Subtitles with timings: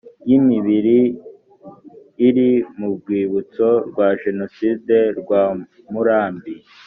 [0.23, 0.99] ry imibiri
[2.27, 5.43] iri mu rwibutso rwa jenoside rwa
[5.93, 6.53] murambi